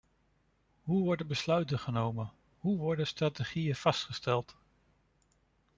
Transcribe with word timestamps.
Hoe 0.83 1.03
worden 1.03 1.27
besluiten 1.27 1.79
genomen, 1.79 2.31
hoe 2.59 2.77
worden 2.77 3.07
strategieën 3.07 3.75
vastgesteld? 3.75 4.55